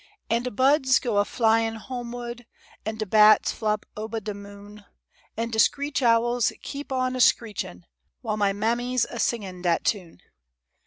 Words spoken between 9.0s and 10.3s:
a singin' dat tune.